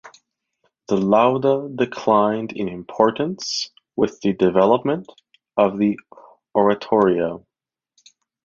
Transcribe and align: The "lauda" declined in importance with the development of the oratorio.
The 0.87 0.95
"lauda" 0.97 1.69
declined 1.75 2.53
in 2.53 2.67
importance 2.67 3.69
with 3.95 4.19
the 4.21 4.33
development 4.33 5.05
of 5.57 5.77
the 5.77 5.95
oratorio. 6.55 7.45